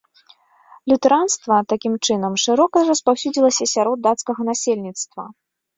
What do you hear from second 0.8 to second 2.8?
Лютэранства, такім чынам, шырока